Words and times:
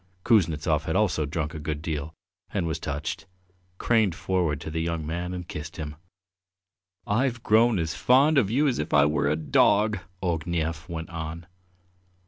Kuznetsov, 0.25 0.81
who 0.81 0.85
had 0.87 0.95
also 0.95 1.27
drunk 1.27 1.53
a 1.53 1.59
good 1.59 1.79
deal 1.79 2.15
and 2.51 2.65
was 2.65 2.79
touched, 2.79 3.27
craned 3.77 4.15
forward 4.15 4.59
to 4.61 4.71
the 4.71 4.81
young 4.81 5.05
man 5.05 5.31
and 5.31 5.47
kissed 5.47 5.77
him. 5.77 5.95
"I've 7.05 7.43
grown 7.43 7.77
as 7.77 7.93
fond 7.93 8.39
of 8.39 8.49
you 8.49 8.67
as 8.67 8.79
if 8.79 8.95
I 8.95 9.05
were 9.05 9.27
your 9.27 9.35
dog," 9.35 9.99
Ognev 10.23 10.89
went 10.89 11.11
on. 11.11 11.45